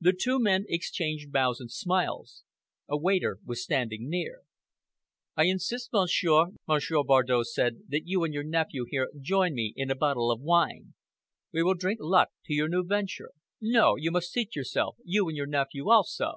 [0.00, 2.44] The two men exchanged bows and smiles.
[2.88, 4.42] A waiter was standing near.
[5.34, 9.90] "I insist, Monsieur," Monsieur Bardow said, "that you and your nephew here join me in
[9.90, 10.94] a bottle of wine.
[11.52, 13.32] We will drink luck to your new venture.
[13.60, 13.96] No!
[13.96, 16.36] you must seat yourself, you and your nephew also!"